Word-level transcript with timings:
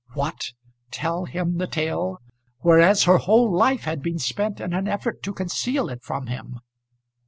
What; 0.15 0.53
tell 0.89 1.25
him 1.25 1.59
the 1.59 1.67
tale; 1.67 2.17
whereas 2.61 3.03
her 3.03 3.19
whole 3.19 3.51
life 3.51 3.81
had 3.81 4.01
been 4.01 4.17
spent 4.17 4.59
in 4.59 4.73
an 4.73 4.87
effort 4.87 5.21
to 5.21 5.31
conceal 5.31 5.89
it 5.89 6.01
from 6.01 6.25
him? 6.25 6.59